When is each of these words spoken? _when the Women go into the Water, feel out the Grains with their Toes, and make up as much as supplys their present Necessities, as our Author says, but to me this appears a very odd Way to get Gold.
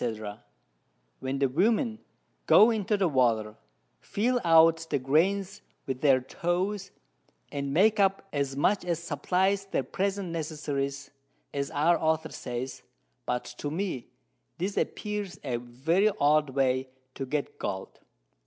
_when 1.19 1.37
the 1.37 1.47
Women 1.47 1.99
go 2.47 2.71
into 2.71 2.97
the 2.97 3.07
Water, 3.07 3.55
feel 3.99 4.41
out 4.43 4.87
the 4.89 4.97
Grains 4.97 5.61
with 5.85 6.01
their 6.01 6.21
Toes, 6.21 6.89
and 7.51 7.71
make 7.71 7.99
up 7.99 8.27
as 8.33 8.55
much 8.55 8.83
as 8.83 8.97
supplys 8.99 9.65
their 9.69 9.83
present 9.83 10.29
Necessities, 10.29 11.11
as 11.53 11.69
our 11.69 11.99
Author 11.99 12.31
says, 12.31 12.81
but 13.27 13.45
to 13.59 13.69
me 13.69 14.07
this 14.57 14.75
appears 14.75 15.39
a 15.43 15.57
very 15.57 16.09
odd 16.19 16.49
Way 16.49 16.89
to 17.13 17.27
get 17.27 17.59
Gold. 17.59 17.99